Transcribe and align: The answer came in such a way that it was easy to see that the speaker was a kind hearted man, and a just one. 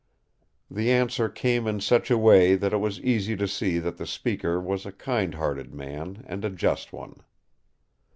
The 0.71 0.91
answer 0.91 1.29
came 1.29 1.67
in 1.67 1.79
such 1.79 2.09
a 2.09 2.17
way 2.17 2.55
that 2.55 2.73
it 2.73 2.77
was 2.79 2.99
easy 3.01 3.35
to 3.35 3.47
see 3.47 3.77
that 3.77 3.97
the 3.97 4.07
speaker 4.07 4.59
was 4.59 4.87
a 4.87 4.91
kind 4.91 5.35
hearted 5.35 5.75
man, 5.75 6.23
and 6.27 6.43
a 6.43 6.49
just 6.49 6.91
one. 6.91 7.21